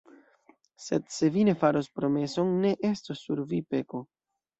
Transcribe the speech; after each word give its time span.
Sed 0.85 1.03
se 1.17 1.29
vi 1.35 1.43
ne 1.49 1.53
faros 1.63 1.89
promeson, 1.99 2.49
ne 2.63 2.71
estos 2.89 3.21
sur 3.27 3.43
vi 3.53 3.61
peko. 3.75 4.03